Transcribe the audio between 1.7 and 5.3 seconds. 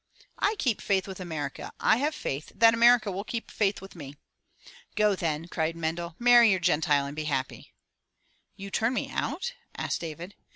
I have faith that America will keep faith with me."" Go